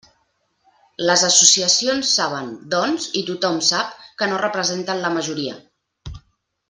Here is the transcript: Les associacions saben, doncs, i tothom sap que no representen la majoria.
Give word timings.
Les 1.09 1.25
associacions 1.27 2.13
saben, 2.19 2.49
doncs, 2.73 3.05
i 3.21 3.25
tothom 3.29 3.61
sap 3.71 3.93
que 4.23 4.31
no 4.33 4.41
representen 4.45 5.05
la 5.05 5.13
majoria. 5.21 5.61